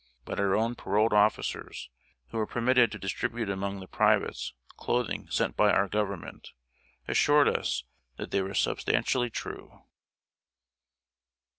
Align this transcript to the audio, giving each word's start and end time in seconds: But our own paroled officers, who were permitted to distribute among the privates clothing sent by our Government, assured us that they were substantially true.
But 0.25 0.39
our 0.39 0.55
own 0.55 0.73
paroled 0.73 1.13
officers, 1.13 1.91
who 2.29 2.39
were 2.39 2.47
permitted 2.47 2.91
to 2.91 2.97
distribute 2.97 3.51
among 3.51 3.79
the 3.79 3.87
privates 3.87 4.55
clothing 4.75 5.27
sent 5.29 5.55
by 5.55 5.71
our 5.71 5.87
Government, 5.87 6.53
assured 7.07 7.47
us 7.47 7.83
that 8.17 8.31
they 8.31 8.41
were 8.41 8.55
substantially 8.55 9.29
true. 9.29 9.83